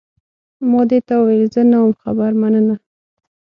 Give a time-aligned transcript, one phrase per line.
[0.69, 2.75] ما دې ته وویل، زه نه وم خبر، مننه.